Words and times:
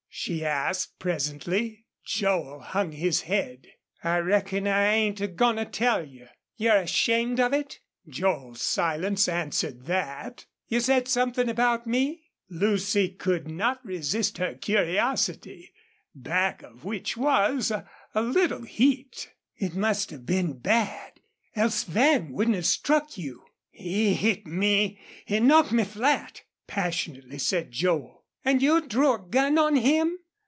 she 0.13 0.43
asked, 0.43 0.99
presently. 0.99 1.85
Joel 2.05 2.59
hung 2.59 2.91
his 2.91 3.21
head. 3.21 3.65
"I 4.03 4.17
reckon 4.17 4.67
I 4.67 4.87
ain't 4.87 5.21
a 5.21 5.27
goin' 5.27 5.55
to 5.55 5.63
tell 5.63 6.05
you." 6.05 6.27
"You're 6.57 6.75
ashamed 6.75 7.39
of 7.39 7.53
it?" 7.53 7.79
Joel's 8.05 8.61
silence 8.61 9.29
answered 9.29 9.85
that. 9.85 10.45
"You 10.67 10.81
said 10.81 11.07
something 11.07 11.47
about 11.47 11.87
me?" 11.87 12.25
Lucy 12.49 13.07
could 13.07 13.47
not 13.47 13.83
resist 13.85 14.37
her 14.37 14.53
curiosity, 14.53 15.71
back 16.13 16.61
of 16.61 16.83
which 16.83 17.15
was 17.15 17.71
a 17.71 17.89
little 18.21 18.63
heat. 18.65 19.31
"It 19.55 19.75
must 19.75 20.09
have 20.11 20.25
been 20.25 20.57
bad 20.59 21.21
else 21.55 21.85
Van 21.85 22.33
wouldn't 22.33 22.57
have 22.57 22.65
struck 22.65 23.17
you." 23.17 23.45
"He 23.69 24.13
hit 24.15 24.45
me 24.45 24.99
he 25.25 25.39
knocked 25.39 25.71
me 25.71 25.85
flat," 25.85 26.41
passionately 26.67 27.37
said 27.39 27.71
Joel. 27.71 28.19
"And 28.43 28.59
you 28.59 28.81
drew 28.87 29.13
a 29.13 29.19
gun 29.19 29.59
on 29.59 29.75
him?" 29.75 30.17